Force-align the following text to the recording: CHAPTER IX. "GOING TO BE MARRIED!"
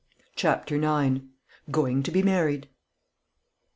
CHAPTER 0.35 0.77
IX. 0.77 1.19
"GOING 1.69 2.01
TO 2.01 2.09
BE 2.09 2.23
MARRIED!" 2.23 2.67